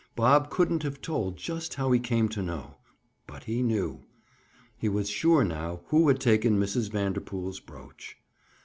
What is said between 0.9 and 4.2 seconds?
told just how he came to know. But he knew.